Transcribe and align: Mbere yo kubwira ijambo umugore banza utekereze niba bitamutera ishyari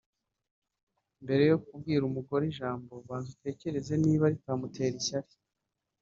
Mbere 1.23 1.43
yo 1.51 1.57
kubwira 1.65 2.03
ijambo 2.51 2.85
umugore 2.91 3.07
banza 3.09 3.27
utekereze 3.35 3.93
niba 4.03 4.25
bitamutera 4.33 4.95
ishyari 5.01 5.31